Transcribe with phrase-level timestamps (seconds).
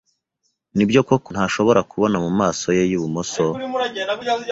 [0.75, 3.43] Nibyo koko ntashobora kubona mumaso ye yibumoso?